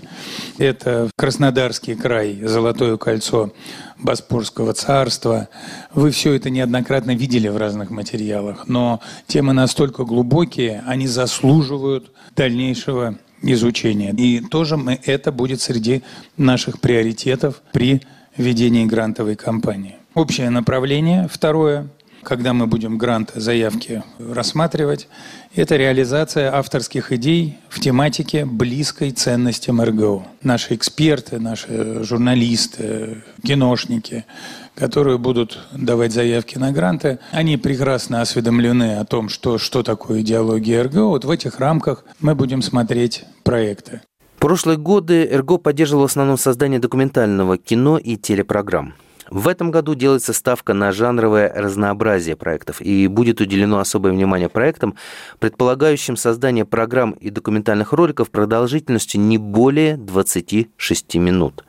Это 0.57 1.11
Краснодарский 1.15 1.93
край, 1.93 2.39
Золотое 2.41 2.97
кольцо 2.97 3.51
Боспорского 3.99 4.73
царства. 4.73 5.49
Вы 5.93 6.11
все 6.11 6.33
это 6.33 6.49
неоднократно 6.49 7.15
видели 7.15 7.47
в 7.47 7.57
разных 7.57 7.89
материалах, 7.89 8.67
но 8.67 9.01
темы 9.27 9.53
настолько 9.53 10.03
глубокие, 10.03 10.83
они 10.85 11.07
заслуживают 11.07 12.11
дальнейшего 12.35 13.17
изучения. 13.41 14.11
И 14.11 14.39
тоже 14.41 14.77
мы, 14.77 14.99
это 15.05 15.31
будет 15.31 15.61
среди 15.61 16.03
наших 16.37 16.79
приоритетов 16.79 17.61
при 17.71 18.01
ведении 18.35 18.85
грантовой 18.85 19.35
кампании. 19.35 19.97
Общее 20.13 20.49
направление, 20.49 21.27
второе, 21.31 21.87
когда 22.23 22.53
мы 22.53 22.67
будем 22.67 22.97
гранты, 22.97 23.39
заявки 23.39 24.03
рассматривать, 24.19 25.07
это 25.55 25.75
реализация 25.75 26.53
авторских 26.53 27.11
идей 27.11 27.57
в 27.69 27.79
тематике 27.79 28.45
близкой 28.45 29.11
ценностям 29.11 29.81
РГО. 29.81 30.25
Наши 30.41 30.75
эксперты, 30.75 31.39
наши 31.39 32.03
журналисты, 32.03 33.23
киношники, 33.43 34.25
которые 34.75 35.17
будут 35.17 35.59
давать 35.71 36.13
заявки 36.13 36.57
на 36.57 36.71
гранты, 36.71 37.19
они 37.31 37.57
прекрасно 37.57 38.21
осведомлены 38.21 38.97
о 38.97 39.05
том, 39.05 39.29
что, 39.29 39.57
что 39.57 39.83
такое 39.83 40.21
идеология 40.21 40.83
РГО. 40.83 41.07
Вот 41.07 41.25
в 41.25 41.29
этих 41.29 41.59
рамках 41.59 42.05
мы 42.19 42.35
будем 42.35 42.61
смотреть 42.61 43.25
проекты. 43.43 44.01
В 44.35 44.39
прошлые 44.39 44.77
годы 44.77 45.27
РГО 45.31 45.57
поддерживал 45.57 46.03
в 46.03 46.11
основном 46.11 46.37
создание 46.37 46.79
документального 46.79 47.57
кино 47.57 47.97
и 47.97 48.17
телепрограмм. 48.17 48.93
В 49.29 49.47
этом 49.47 49.71
году 49.71 49.95
делается 49.95 50.33
ставка 50.33 50.73
на 50.73 50.91
жанровое 50.91 51.51
разнообразие 51.53 52.35
проектов, 52.35 52.81
и 52.81 53.07
будет 53.07 53.41
уделено 53.41 53.79
особое 53.79 54.11
внимание 54.11 54.49
проектам, 54.49 54.95
предполагающим 55.39 56.15
создание 56.15 56.65
программ 56.65 57.11
и 57.11 57.29
документальных 57.29 57.93
роликов 57.93 58.29
продолжительностью 58.29 59.21
не 59.21 59.37
более 59.37 59.97
26 59.97 61.15
минут. 61.15 61.63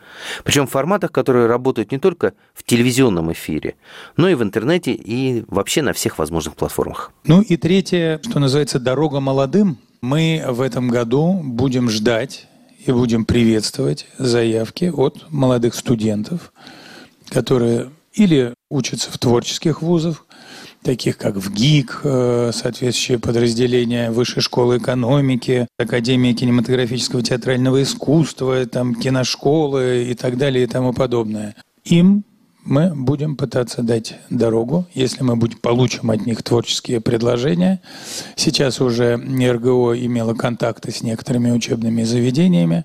Причем 0.44 0.66
в 0.66 0.70
форматах, 0.70 1.12
которые 1.12 1.46
работают 1.46 1.92
не 1.92 1.98
только 1.98 2.34
в 2.54 2.62
телевизионном 2.62 3.32
эфире, 3.32 3.76
но 4.16 4.28
и 4.28 4.34
в 4.34 4.42
интернете 4.42 4.92
и 4.92 5.44
вообще 5.48 5.82
на 5.82 5.92
всех 5.92 6.18
возможных 6.18 6.54
платформах. 6.54 7.12
Ну 7.24 7.42
и 7.42 7.56
третье, 7.56 8.20
что 8.22 8.38
называется 8.38 8.78
«Дорога 8.78 9.20
молодым». 9.20 9.78
Мы 10.00 10.44
в 10.46 10.60
этом 10.60 10.88
году 10.88 11.40
будем 11.42 11.90
ждать 11.90 12.46
и 12.86 12.92
будем 12.92 13.24
приветствовать 13.24 14.06
заявки 14.16 14.92
от 14.94 15.26
молодых 15.30 15.74
студентов, 15.74 16.52
которые 17.30 17.90
или 18.14 18.54
учатся 18.70 19.10
в 19.10 19.18
творческих 19.18 19.82
вузах, 19.82 20.26
таких 20.82 21.18
как 21.18 21.36
в 21.36 21.52
ГИК, 21.52 22.00
э, 22.04 22.50
соответствующие 22.52 23.18
подразделения 23.18 24.10
Высшей 24.10 24.42
школы 24.42 24.78
экономики, 24.78 25.66
Академия 25.78 26.34
кинематографического 26.34 27.22
театрального 27.22 27.82
искусства, 27.82 28.64
там, 28.66 28.94
киношколы 28.94 30.06
и 30.10 30.14
так 30.14 30.36
далее 30.36 30.64
и 30.64 30.66
тому 30.66 30.92
подобное. 30.92 31.56
Им 31.84 32.24
мы 32.64 32.92
будем 32.94 33.36
пытаться 33.36 33.82
дать 33.82 34.16
дорогу, 34.28 34.86
если 34.92 35.22
мы 35.22 35.36
будем, 35.36 35.56
получим 35.58 36.10
от 36.10 36.26
них 36.26 36.42
творческие 36.42 37.00
предложения. 37.00 37.80
Сейчас 38.36 38.80
уже 38.80 39.16
РГО 39.16 39.94
имело 39.98 40.34
контакты 40.34 40.90
с 40.92 41.02
некоторыми 41.02 41.50
учебными 41.50 42.02
заведениями, 42.02 42.84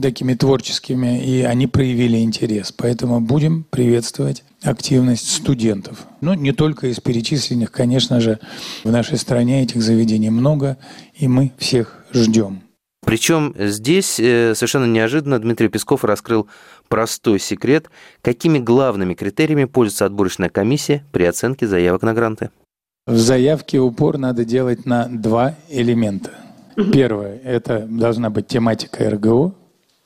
такими 0.00 0.34
творческими, 0.34 1.24
и 1.24 1.42
они 1.42 1.66
проявили 1.66 2.18
интерес. 2.18 2.72
Поэтому 2.72 3.20
будем 3.20 3.64
приветствовать 3.64 4.44
активность 4.62 5.30
студентов. 5.30 6.06
Ну, 6.20 6.34
не 6.34 6.52
только 6.52 6.86
из 6.86 7.00
перечисленных, 7.00 7.70
конечно 7.70 8.20
же, 8.20 8.38
в 8.84 8.90
нашей 8.90 9.18
стране 9.18 9.62
этих 9.62 9.82
заведений 9.82 10.30
много, 10.30 10.78
и 11.14 11.28
мы 11.28 11.52
всех 11.58 12.04
ждем. 12.12 12.62
Причем 13.04 13.54
здесь 13.58 14.20
э, 14.20 14.54
совершенно 14.54 14.84
неожиданно 14.84 15.38
Дмитрий 15.40 15.68
Песков 15.68 16.04
раскрыл 16.04 16.46
простой 16.88 17.40
секрет, 17.40 17.90
какими 18.22 18.58
главными 18.58 19.14
критериями 19.14 19.64
пользуется 19.64 20.06
отборочная 20.06 20.48
комиссия 20.48 21.04
при 21.10 21.24
оценке 21.24 21.66
заявок 21.66 22.02
на 22.02 22.14
гранты. 22.14 22.50
В 23.06 23.16
заявке 23.16 23.80
упор 23.80 24.18
надо 24.18 24.44
делать 24.44 24.86
на 24.86 25.08
два 25.08 25.56
элемента. 25.68 26.30
Первое– 26.92 27.38
это 27.44 27.80
должна 27.80 28.30
быть 28.30 28.46
тематика 28.46 29.10
РГО, 29.10 29.52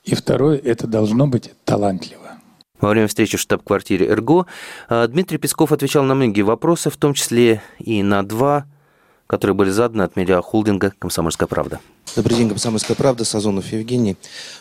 и 0.07 0.15
второе– 0.15 0.59
это 0.65 0.87
должно 0.87 1.27
быть 1.27 1.53
талантливо. 1.65 2.23
Во 2.81 2.91
время 2.91 3.09
встречи 3.09 3.37
в 3.37 3.41
штаб-квартире 3.41 4.13
РГО 4.15 4.47
а, 4.89 5.07
Дмитрий 5.09 5.39
Песков 5.39 5.73
отвечал 5.73 6.05
на 6.05 6.15
многие 6.15 6.43
вопросы, 6.43 6.91
в 6.91 6.97
том 6.97 7.15
числе 7.15 7.63
и 7.79 8.03
на 8.03 8.23
два, 8.23 8.67
которые 9.27 9.55
были 9.55 9.71
заданы 9.71 10.03
от 10.03 10.17
медиахолдинга 10.17 10.93
«Комсомольская 10.99 11.49
правда». 11.49 11.81
Добрый 12.17 12.39
день, 12.39 12.49
«Комсомольская 12.49 12.97
правда», 12.97 13.27
Сазонов 13.27 13.71
Евгений. 13.73 14.17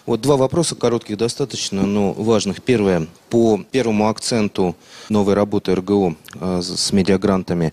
Вот 0.05 0.19
два 0.19 0.35
вопроса 0.35 0.75
коротких 0.75 1.17
достаточно, 1.17 1.85
но 1.85 2.11
важных. 2.11 2.61
Первое, 2.61 3.07
по 3.29 3.63
первому 3.71 4.09
акценту 4.09 4.75
новой 5.07 5.35
работы 5.35 5.73
РГО 5.73 6.17
э, 6.33 6.61
с 6.61 6.91
медиагрантами. 6.91 7.71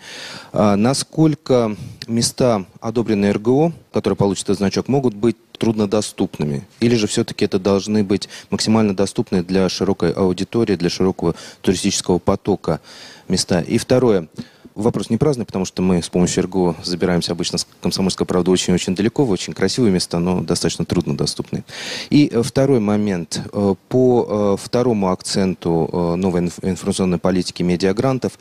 Э, 0.52 0.76
насколько 0.76 1.76
места, 2.06 2.64
одобренные 2.80 3.32
РГО, 3.32 3.72
которые 3.92 4.16
получат 4.16 4.44
этот 4.44 4.58
значок, 4.58 4.86
могут 4.86 5.14
быть 5.14 5.36
труднодоступными? 5.58 6.64
Или 6.78 6.94
же 6.94 7.08
все-таки 7.08 7.44
это 7.44 7.58
должны 7.58 8.04
быть 8.04 8.28
максимально 8.50 8.94
доступны 8.94 9.42
для 9.42 9.68
широкой 9.68 10.12
аудитории, 10.12 10.76
для 10.76 10.90
широкого 10.90 11.34
туристического 11.60 12.20
потока 12.20 12.80
места? 13.26 13.58
И 13.58 13.78
второе, 13.78 14.28
вопрос 14.74 15.10
не 15.10 15.16
праздный, 15.16 15.44
потому 15.44 15.64
что 15.64 15.82
мы 15.82 16.02
с 16.02 16.08
помощью 16.08 16.44
РГО 16.44 16.76
забираемся 16.82 17.32
обычно 17.32 17.58
с 17.58 17.66
Комсомольской 17.80 18.26
правды 18.26 18.50
очень-очень 18.50 18.94
далеко, 18.94 19.24
в 19.24 19.30
очень 19.30 19.52
красивые 19.52 19.92
места, 19.92 20.18
но 20.18 20.40
достаточно 20.40 20.84
труднодоступные. 20.84 21.64
И 22.10 22.30
э, 22.32 22.42
второй 22.42 22.80
момент. 22.80 23.40
Э, 23.52 23.74
по 23.88 24.56
э, 24.58 24.62
второму 24.62 25.10
акценту 25.10 26.16
новой 26.16 26.50
информационной 26.62 27.18
политики 27.18 27.62
медиагрантов, 27.62 28.38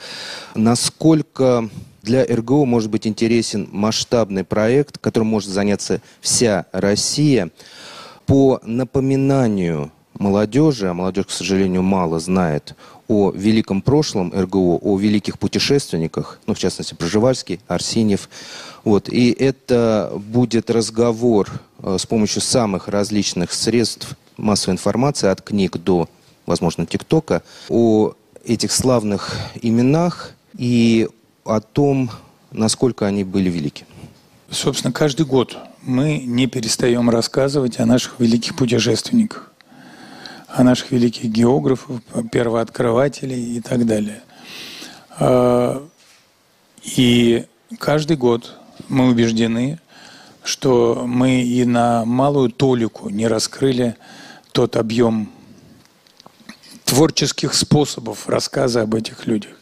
насколько 0.55 1.69
для 2.01 2.25
РГО 2.25 2.65
может 2.65 2.89
быть 2.89 3.05
интересен 3.05 3.67
масштабный 3.71 4.43
проект, 4.43 4.97
которым 4.97 5.27
может 5.27 5.50
заняться 5.50 6.01
вся 6.19 6.65
Россия 6.71 7.51
по 8.25 8.59
напоминанию 8.63 9.91
молодежи, 10.17 10.88
а 10.88 10.93
молодежь, 10.93 11.25
к 11.27 11.31
сожалению, 11.31 11.81
мало 11.81 12.19
знает 12.19 12.75
о 13.11 13.31
великом 13.35 13.81
прошлом 13.81 14.31
РГО, 14.33 14.79
о 14.81 14.97
великих 14.97 15.37
путешественниках, 15.37 16.39
ну, 16.47 16.53
в 16.53 16.59
частности, 16.59 16.93
Проживальский, 16.93 17.59
Арсеньев. 17.67 18.29
Вот. 18.85 19.09
И 19.09 19.31
это 19.31 20.13
будет 20.15 20.69
разговор 20.69 21.49
э, 21.79 21.97
с 21.99 22.05
помощью 22.05 22.41
самых 22.41 22.87
различных 22.87 23.51
средств 23.51 24.15
массовой 24.37 24.75
информации, 24.75 25.27
от 25.27 25.41
книг 25.41 25.75
до, 25.75 26.07
возможно, 26.45 26.85
ТикТока, 26.85 27.43
о 27.67 28.13
этих 28.45 28.71
славных 28.71 29.35
именах 29.61 30.31
и 30.57 31.09
о 31.43 31.59
том, 31.59 32.11
насколько 32.51 33.05
они 33.05 33.25
были 33.25 33.49
велики. 33.49 33.83
Собственно, 34.49 34.93
каждый 34.93 35.25
год 35.25 35.57
мы 35.81 36.19
не 36.19 36.47
перестаем 36.47 37.09
рассказывать 37.09 37.77
о 37.77 37.85
наших 37.85 38.21
великих 38.21 38.55
путешественниках 38.55 39.50
наших 40.58 40.91
великих 40.91 41.25
географов, 41.25 42.01
первооткрывателей 42.31 43.58
и 43.58 43.62
так 43.62 43.86
далее. 43.86 44.22
А, 45.17 45.88
и 46.84 47.46
каждый 47.79 48.17
год 48.17 48.58
мы 48.89 49.10
убеждены, 49.10 49.79
что 50.43 51.03
мы 51.05 51.43
и 51.43 51.63
на 51.65 52.05
малую 52.05 52.50
толику 52.50 53.10
не 53.10 53.27
раскрыли 53.27 53.96
тот 54.51 54.75
объем 54.75 55.29
творческих 56.84 57.53
способов 57.53 58.27
рассказа 58.27 58.81
об 58.81 58.96
этих 58.96 59.25
людях. 59.27 59.60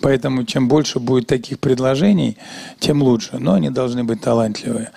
Поэтому 0.00 0.44
чем 0.44 0.68
больше 0.68 0.98
будет 1.00 1.26
таких 1.26 1.58
предложений, 1.58 2.36
тем 2.78 3.02
лучше. 3.02 3.38
Но 3.38 3.54
они 3.54 3.70
должны 3.70 4.04
быть 4.04 4.20
талантливые. 4.20 4.90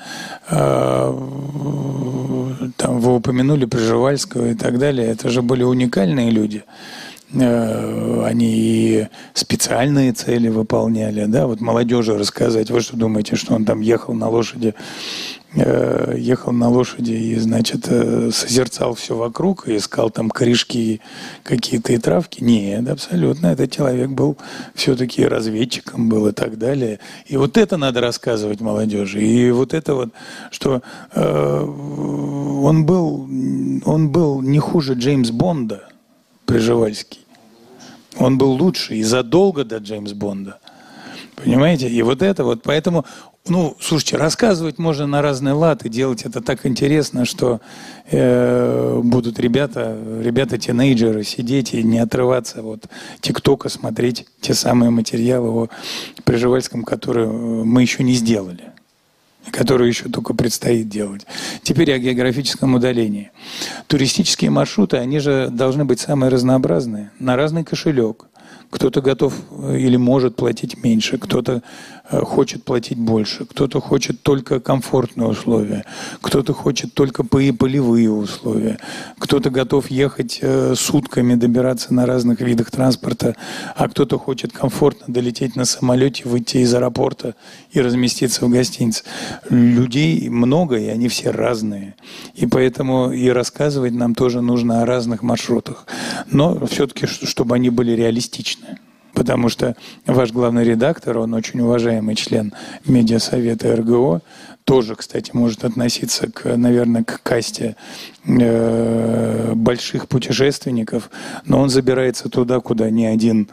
А, 0.50 1.12
там 2.78 3.00
вы 3.00 3.16
упомянули 3.16 3.66
Приживальского 3.66 4.48
и 4.48 4.54
так 4.56 4.80
далее. 4.80 5.08
Это 5.08 5.30
же 5.30 5.42
были 5.42 5.64
уникальные 5.64 6.32
люди. 6.32 6.64
Э, 7.34 8.24
они 8.26 8.48
и 8.48 9.08
специальные 9.36 10.14
цели 10.14 10.50
выполняли, 10.50 11.26
да, 11.26 11.46
вот 11.46 11.62
молодежи 11.62 12.18
рассказать, 12.18 12.72
вы 12.72 12.82
что 12.82 12.98
думаете, 12.98 13.36
что 13.36 13.54
он 13.54 13.66
там 13.66 13.82
ехал 13.82 14.16
на 14.16 14.30
лошади, 14.30 14.74
ехал 15.54 16.52
на 16.52 16.70
лошади 16.70 17.14
и, 17.14 17.36
значит, 17.38 17.88
э, 17.88 18.30
созерцал 18.32 18.94
все 18.94 19.16
вокруг 19.16 19.68
и 19.68 19.78
искал 19.78 20.12
там 20.12 20.30
корешки 20.30 21.02
какие-то 21.44 21.94
и 21.94 21.98
травки? 21.98 22.44
Нет, 22.44 22.88
абсолютно, 22.88 23.48
этот 23.48 23.72
человек 23.72 24.10
был 24.10 24.38
все-таки 24.76 25.26
разведчиком 25.26 26.08
был 26.08 26.28
и 26.28 26.34
так 26.34 26.60
далее. 26.60 27.00
И 27.26 27.36
вот 27.38 27.58
это 27.58 27.78
надо 27.78 28.00
рассказывать 28.00 28.62
молодежи. 28.62 29.22
И 29.22 29.50
вот 29.50 29.74
это 29.74 29.96
вот, 29.96 30.10
что 30.52 30.84
э, 31.14 31.62
он 31.64 32.86
был, 32.86 33.28
он 33.86 34.10
был 34.10 34.42
не 34.42 34.60
хуже 34.60 34.94
Джеймс 34.94 35.32
Бонда, 35.32 35.90
Приживальский. 36.46 37.26
Он 38.20 38.38
был 38.38 38.52
лучше 38.52 38.96
и 38.96 39.04
задолго 39.04 39.64
до 39.64 39.78
Джеймс 39.78 40.14
Бонда. 40.14 40.60
Понимаете? 41.44 41.88
И 41.88 42.02
вот 42.02 42.22
это 42.22 42.44
вот, 42.44 42.62
поэтому, 42.64 43.06
ну, 43.50 43.76
слушайте, 43.80 44.18
рассказывать 44.18 44.78
можно 44.78 45.08
на 45.08 45.22
разные 45.22 45.54
лад 45.54 45.86
и 45.86 45.90
делать 45.90 46.24
это 46.24 46.42
так 46.42 46.66
интересно, 46.66 47.26
что 47.26 47.60
э, 48.10 49.02
будут 49.04 49.40
ребята, 49.40 49.98
ребята-тинейджеры 50.22 51.24
сидеть 51.24 51.74
и 51.74 51.84
не 51.84 52.00
отрываться 52.00 52.62
от 52.62 52.86
ТикТока, 53.22 53.70
смотреть 53.70 54.26
те 54.42 54.54
самые 54.54 54.92
материалы 54.92 55.50
о 55.50 55.68
Приживальском, 56.24 56.84
которые 56.84 57.28
мы 57.30 57.82
еще 57.82 58.04
не 58.04 58.14
сделали 58.14 58.72
которую 59.52 59.88
еще 59.88 60.10
только 60.10 60.36
предстоит 60.36 60.90
делать. 60.90 61.26
Теперь 61.64 61.92
о 61.94 61.98
географическом 61.98 62.76
удалении. 62.76 63.32
Туристические 63.88 64.52
маршруты, 64.52 64.98
они 64.98 65.20
же 65.20 65.50
должны 65.50 65.86
быть 65.86 66.00
самые 66.00 66.30
разнообразные, 66.30 67.12
на 67.20 67.36
разный 67.36 67.64
кошелек. 67.64 68.26
Кто-то 68.70 69.02
готов 69.02 69.34
э, 69.52 69.80
или 69.80 69.98
может 69.98 70.36
платить 70.36 70.84
меньше, 70.84 71.18
кто-то 71.18 71.64
э, 72.10 72.20
хочет 72.20 72.64
платить 72.64 73.00
больше, 73.00 73.46
кто-то 73.46 73.82
хочет 73.82 74.22
только 74.22 74.60
комфортные 74.60 75.28
условия, 75.28 75.86
кто-то 76.22 76.54
хочет 76.54 76.94
только 76.94 77.24
полевые 77.24 78.12
условия, 78.12 78.78
кто-то 79.18 79.50
готов 79.50 79.90
ехать 79.90 80.40
э, 80.42 80.76
сутками, 80.76 81.34
добираться 81.34 81.96
на 81.96 82.06
разных 82.06 82.42
видах 82.42 82.70
транспорта, 82.70 83.36
а 83.76 83.90
кто-то 83.90 84.20
хочет 84.20 84.54
комфортно 84.54 85.12
долететь 85.12 85.56
на 85.56 85.66
самолете, 85.66 86.30
выйти 86.30 86.58
из 86.58 86.72
аэропорта 86.74 87.34
и 87.72 87.82
разместиться 87.82 88.46
в 88.46 88.50
гостинице. 88.50 89.04
Людей 89.50 90.30
много, 90.30 90.78
и 90.78 90.88
они 90.88 91.08
все 91.08 91.32
разные. 91.32 91.96
И 92.36 92.46
поэтому 92.46 93.12
и 93.12 93.30
рассказывать 93.30 93.94
нам 93.94 94.14
тоже 94.14 94.42
нужно 94.42 94.84
о 94.84 94.86
разных 94.86 95.24
маршрутах. 95.24 95.88
Но 96.30 96.68
все-таки, 96.68 97.08
чтобы 97.08 97.56
они 97.56 97.72
были 97.72 97.94
реалистичны 97.94 98.59
потому 99.14 99.50
что 99.50 99.76
ваш 100.06 100.32
главный 100.32 100.64
редактор, 100.64 101.18
он 101.18 101.34
очень 101.34 101.60
уважаемый 101.60 102.16
член 102.16 102.54
медиасовета 102.86 103.76
РГО, 103.76 104.22
тоже, 104.64 104.96
кстати, 104.96 105.32
может 105.34 105.66
относиться, 105.66 106.32
к, 106.32 106.56
наверное, 106.56 107.04
к 107.04 107.22
касте 107.24 107.76
э, 108.26 109.54
больших 109.56 110.08
путешественников, 110.08 111.10
но 111.46 111.60
он 111.60 111.70
забирается 111.70 112.30
туда, 112.30 112.60
куда 112.60 112.90
ни 112.90 113.04
один 113.04 113.50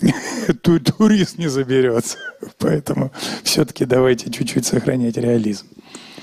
турист 0.62 1.36
не 1.36 1.48
заберется. 1.48 2.16
Поэтому 2.58 3.10
все-таки 3.42 3.84
давайте 3.84 4.30
чуть-чуть 4.30 4.64
сохранять 4.64 5.16
реализм. 5.16 5.66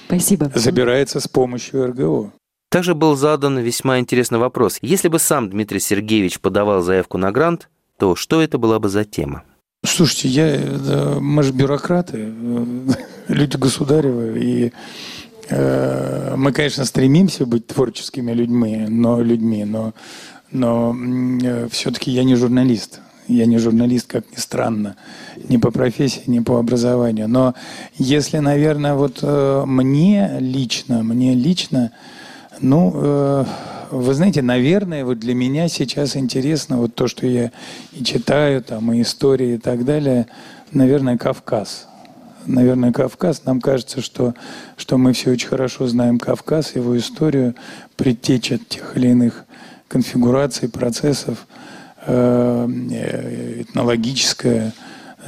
Спасибо. 0.08 0.52
Забирается 0.56 1.20
с 1.20 1.28
помощью 1.28 1.86
РГО. 1.88 2.32
Также 2.72 2.96
был 2.96 3.16
задан 3.16 3.60
весьма 3.60 4.00
интересный 4.00 4.40
вопрос. 4.40 4.78
Если 4.82 5.10
бы 5.10 5.20
сам 5.20 5.50
Дмитрий 5.50 5.80
Сергеевич 5.80 6.40
подавал 6.40 6.82
заявку 6.82 7.18
на 7.18 7.32
грант, 7.32 7.68
то 8.00 8.16
что 8.16 8.42
это 8.42 8.58
была 8.58 8.80
бы 8.80 8.90
за 8.90 9.04
тема? 9.04 9.44
Слушайте, 9.86 10.30
я, 10.30 11.20
мы 11.20 11.44
же 11.44 11.52
бюрократы, 11.52 12.18
люди 13.28 13.58
государевы, 13.58 14.40
и 14.40 14.74
э, 15.50 16.34
мы, 16.36 16.52
конечно, 16.54 16.86
стремимся 16.86 17.46
быть 17.46 17.68
творческими 17.68 18.32
людьми, 18.32 18.86
но 18.88 19.22
людьми, 19.22 19.66
но, 19.66 19.94
но 20.52 20.96
э, 21.44 21.68
все-таки 21.72 22.12
я 22.12 22.24
не 22.24 22.36
журналист. 22.36 23.02
Я 23.28 23.46
не 23.46 23.60
журналист, 23.60 24.08
как 24.08 24.32
ни 24.32 24.38
странно, 24.38 24.96
ни 25.48 25.58
по 25.58 25.70
профессии, 25.70 26.24
ни 26.26 26.40
по 26.40 26.58
образованию. 26.58 27.28
Но 27.28 27.54
если, 27.96 28.40
наверное, 28.40 28.96
вот 28.96 29.20
э, 29.22 29.64
мне 29.68 30.38
лично, 30.40 31.04
мне 31.04 31.36
лично, 31.36 31.92
ну, 32.60 32.92
э, 32.96 33.46
вы 33.92 34.14
знаете, 34.14 34.42
наверное, 34.42 35.06
вот 35.06 35.20
для 35.20 35.34
меня 35.34 35.68
сейчас 35.68 36.16
интересно 36.16 36.78
вот 36.78 36.96
то, 36.96 37.08
что 37.08 37.26
я 37.28 37.52
и 37.94 38.04
читаю, 38.04 38.62
там, 38.64 38.92
и 38.94 39.02
истории 39.02 39.56
и 39.56 39.58
так 39.58 39.86
далее, 39.86 40.28
наверное, 40.72 41.18
Кавказ. 41.18 41.88
Наверное, 42.46 42.92
Кавказ. 42.92 43.44
Нам 43.46 43.62
кажется, 43.62 44.02
что, 44.02 44.34
что 44.78 44.98
мы 44.98 45.14
все 45.14 45.32
очень 45.32 45.50
хорошо 45.50 45.88
знаем 45.88 46.20
Кавказ, 46.20 46.76
его 46.76 46.98
историю, 46.98 47.56
предтеча 47.96 48.58
тех 48.58 48.96
или 48.96 49.10
иных 49.10 49.46
конфигураций, 49.88 50.70
процессов, 50.70 51.48
э, 51.50 51.70
Э, 52.08 52.68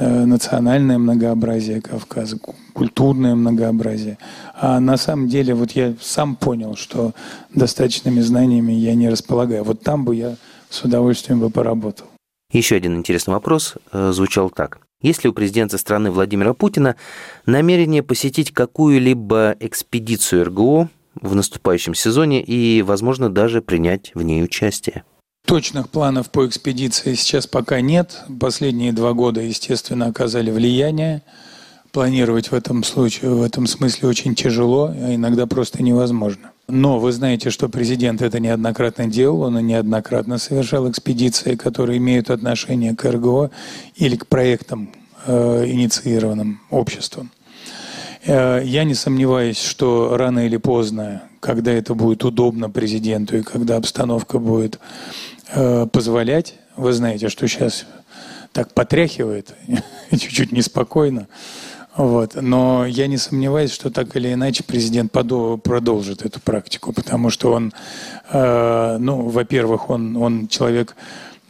национальное 0.08 0.98
многообразие 0.98 1.80
Кавказа, 1.80 2.38
культурное 2.72 3.34
многообразие. 3.34 4.18
А 4.54 4.80
на 4.80 4.96
самом 4.96 5.28
деле, 5.28 5.54
вот 5.54 5.72
я 5.72 5.94
сам 6.00 6.36
понял, 6.36 6.76
что 6.76 7.12
достаточными 7.54 8.20
знаниями 8.20 8.72
я 8.72 8.94
не 8.94 9.08
располагаю. 9.08 9.64
Вот 9.64 9.82
там 9.82 10.04
бы 10.04 10.14
я 10.16 10.36
с 10.70 10.82
удовольствием 10.82 11.40
бы 11.40 11.50
поработал. 11.50 12.06
Еще 12.50 12.76
один 12.76 12.96
интересный 12.96 13.34
вопрос 13.34 13.74
э, 13.92 14.12
звучал 14.12 14.50
так. 14.50 14.80
Есть 15.00 15.24
ли 15.24 15.30
у 15.30 15.32
президента 15.32 15.78
страны 15.78 16.10
Владимира 16.10 16.54
Путина 16.54 16.96
намерение 17.44 18.02
посетить 18.02 18.52
какую-либо 18.52 19.56
экспедицию 19.58 20.44
РГО 20.44 20.88
в 21.20 21.34
наступающем 21.34 21.94
сезоне 21.94 22.42
и, 22.42 22.82
возможно, 22.82 23.28
даже 23.28 23.62
принять 23.62 24.12
в 24.14 24.22
ней 24.22 24.44
участие? 24.44 25.04
Точных 25.46 25.88
планов 25.88 26.30
по 26.30 26.46
экспедиции 26.46 27.14
сейчас 27.14 27.46
пока 27.46 27.80
нет. 27.80 28.24
Последние 28.40 28.92
два 28.92 29.12
года, 29.12 29.40
естественно, 29.40 30.06
оказали 30.06 30.50
влияние. 30.50 31.22
Планировать 31.90 32.50
в 32.50 32.54
этом 32.54 32.84
случае, 32.84 33.34
в 33.34 33.42
этом 33.42 33.66
смысле 33.66 34.08
очень 34.08 34.34
тяжело, 34.34 34.94
а 34.94 35.14
иногда 35.14 35.46
просто 35.46 35.82
невозможно. 35.82 36.52
Но 36.68 36.98
вы 36.98 37.12
знаете, 37.12 37.50
что 37.50 37.68
президент 37.68 38.22
это 38.22 38.40
неоднократно 38.40 39.08
делал, 39.08 39.42
он 39.42 39.58
неоднократно 39.66 40.38
совершал 40.38 40.90
экспедиции, 40.90 41.54
которые 41.54 41.98
имеют 41.98 42.30
отношение 42.30 42.96
к 42.96 43.04
РГО 43.04 43.50
или 43.96 44.16
к 44.16 44.26
проектам, 44.26 44.90
э, 45.26 45.66
инициированным 45.66 46.60
обществом. 46.70 47.30
Э, 48.24 48.62
я 48.64 48.84
не 48.84 48.94
сомневаюсь, 48.94 49.60
что 49.60 50.16
рано 50.16 50.46
или 50.46 50.56
поздно, 50.56 51.24
когда 51.40 51.72
это 51.72 51.94
будет 51.94 52.24
удобно 52.24 52.70
президенту 52.70 53.36
и 53.36 53.42
когда 53.42 53.76
обстановка 53.76 54.38
будет 54.38 54.78
э, 55.54 55.86
позволять, 55.86 56.54
вы 56.76 56.92
знаете, 56.92 57.28
что 57.28 57.46
сейчас 57.46 57.86
так 58.52 58.74
потряхивает, 58.74 59.54
чуть-чуть 60.10 60.52
неспокойно, 60.52 61.28
вот. 61.96 62.36
Но 62.40 62.86
я 62.86 63.06
не 63.06 63.18
сомневаюсь, 63.18 63.72
что 63.72 63.90
так 63.90 64.16
или 64.16 64.32
иначе 64.32 64.64
президент 64.64 65.12
продолжит 65.12 66.24
эту 66.24 66.40
практику, 66.40 66.92
потому 66.92 67.30
что 67.30 67.52
он, 67.52 67.72
э, 68.30 68.96
ну, 68.98 69.28
во-первых, 69.28 69.90
он, 69.90 70.16
он 70.16 70.48
человек 70.48 70.96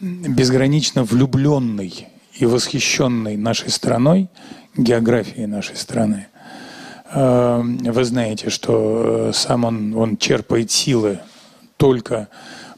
безгранично 0.01 1.05
влюбленный 1.05 2.09
и 2.35 2.45
восхищенный 2.45 3.37
нашей 3.37 3.71
страной, 3.71 4.29
географией 4.77 5.47
нашей 5.47 5.77
страны. 5.77 6.27
Э, 7.12 7.62
вы 7.62 8.05
знаете, 8.05 8.51
что 8.51 9.31
сам 9.33 9.65
он, 9.65 9.95
он 9.95 10.17
черпает 10.17 10.73
силы 10.73 11.21
только 11.77 12.29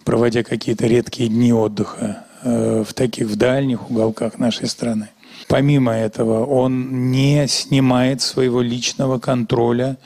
проводя 0.04 0.42
какие-то 0.42 0.86
редкие 0.86 1.28
дни 1.28 1.52
отдыха 1.52 2.24
э, 2.42 2.84
в 2.86 2.94
таких 2.94 3.26
в 3.28 3.36
дальних 3.36 3.90
уголках 3.90 4.38
нашей 4.38 4.68
страны. 4.68 5.08
Помимо 5.48 5.92
этого, 5.92 6.44
он 6.44 7.10
не 7.10 7.46
снимает 7.48 8.22
своего 8.22 8.62
личного 8.62 9.18
контроля 9.18 9.98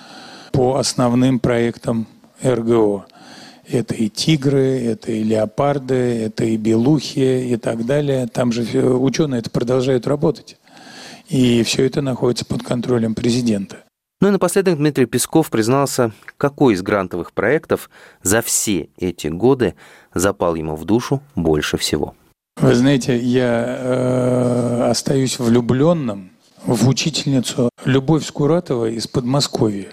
по 0.52 0.76
основным 0.76 1.38
проектам 1.38 2.06
РГО. 2.42 3.06
Это 3.70 3.94
и 3.94 4.08
тигры, 4.08 4.82
это 4.82 5.12
и 5.12 5.22
леопарды, 5.22 5.94
это 5.94 6.44
и 6.44 6.56
белухи 6.56 7.52
и 7.52 7.56
так 7.56 7.84
далее. 7.84 8.26
Там 8.26 8.50
же 8.50 8.62
ученые 8.82 9.40
это 9.40 9.50
продолжают 9.50 10.06
работать. 10.06 10.56
И 11.28 11.62
все 11.62 11.84
это 11.84 12.00
находится 12.00 12.46
под 12.46 12.62
контролем 12.62 13.14
президента. 13.14 13.84
Ну 14.20 14.28
и 14.28 14.30
напоследок 14.32 14.78
Дмитрий 14.78 15.06
Песков 15.06 15.48
признался, 15.48 16.10
какой 16.36 16.74
из 16.74 16.82
грантовых 16.82 17.32
проектов 17.32 17.88
за 18.20 18.42
все 18.42 18.88
эти 18.98 19.28
годы 19.28 19.76
запал 20.12 20.56
ему 20.56 20.74
в 20.74 20.84
душу 20.84 21.22
больше 21.36 21.76
всего. 21.76 22.16
Вы 22.60 22.74
знаете, 22.74 23.16
я 23.16 23.64
э, 23.64 24.90
остаюсь 24.90 25.38
влюбленным 25.38 26.32
в 26.66 26.88
учительницу 26.88 27.70
Любовь 27.84 28.26
Скуратова 28.26 28.90
из 28.90 29.06
Подмосковья, 29.06 29.90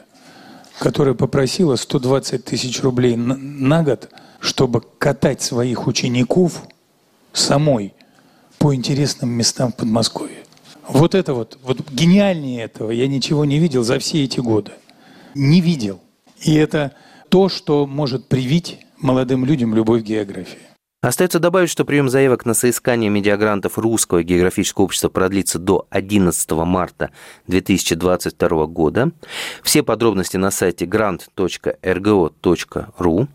которая 0.80 1.14
попросила 1.14 1.76
120 1.76 2.44
тысяч 2.44 2.82
рублей 2.82 3.16
на, 3.16 3.38
на 3.38 3.84
год, 3.84 4.10
чтобы 4.40 4.82
катать 4.98 5.44
своих 5.44 5.86
учеников 5.86 6.64
самой 7.32 7.94
по 8.58 8.74
интересным 8.74 9.30
местам 9.30 9.72
в 9.72 9.76
Подмосковье. 9.76 10.45
Вот 10.88 11.16
это 11.16 11.34
вот, 11.34 11.58
вот 11.64 11.90
гениальнее 11.90 12.64
этого 12.64 12.92
я 12.92 13.08
ничего 13.08 13.46
не 13.46 13.60
видел 13.60 13.84
за 13.84 14.00
все 14.00 14.24
эти 14.24 14.40
годы. 14.40 14.72
Не 15.34 15.62
видел. 15.62 16.00
И 16.42 16.54
это 16.54 16.94
то, 17.30 17.50
что 17.50 17.88
может 17.88 18.28
привить 18.28 18.80
молодым 18.98 19.46
людям 19.46 19.74
любовь 19.74 20.04
к 20.04 20.06
географии. 20.06 20.60
Остается 21.06 21.40
добавить, 21.40 21.70
что 21.70 21.86
прием 21.86 22.10
заявок 22.10 22.48
на 22.48 22.56
соискание 22.56 23.12
медиагрантов 23.12 23.78
Русского 23.78 24.24
географического 24.24 24.86
общества 24.86 25.10
продлится 25.10 25.60
до 25.60 25.86
11 25.92 26.50
марта 26.52 27.12
2022 27.46 28.66
года. 28.66 29.12
Все 29.62 29.84
подробности 29.84 30.38
на 30.38 30.50
сайте 30.50 30.86
grant.rgo.ru. 30.86 33.28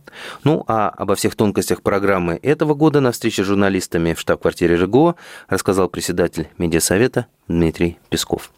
Ну 0.43 0.65
а 0.67 0.89
обо 0.89 1.15
всех 1.15 1.37
тонкостях 1.37 1.83
программы 1.83 2.41
этого 2.43 2.75
года 2.75 3.01
на 3.01 3.13
встрече 3.13 3.45
с 3.45 3.47
журналистами 3.47 4.15
в 4.15 4.21
штаб-квартире 4.21 4.75
РГО 4.75 5.15
рассказал 5.49 5.89
председатель 5.89 6.49
медиасовета 6.59 7.27
Дмитрий 7.47 8.01
Песков. 8.09 8.51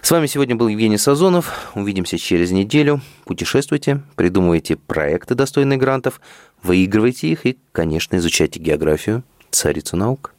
С 0.00 0.10
вами 0.10 0.26
сегодня 0.26 0.56
был 0.56 0.68
Евгений 0.68 0.98
Сазонов. 0.98 1.70
Увидимся 1.74 2.18
через 2.18 2.50
неделю. 2.50 3.00
Путешествуйте, 3.24 4.02
придумывайте 4.16 4.76
проекты, 4.76 5.34
достойные 5.34 5.78
грантов, 5.78 6.20
выигрывайте 6.62 7.28
их 7.28 7.46
и, 7.46 7.58
конечно, 7.72 8.16
изучайте 8.16 8.60
географию, 8.60 9.22
царицу 9.50 9.96
наук. 9.96 10.34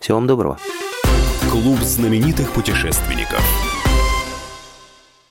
Всего 0.00 0.18
вам 0.18 0.26
доброго. 0.26 0.58
Клуб 1.50 1.78
знаменитых 1.80 2.52
путешественников. 2.52 3.42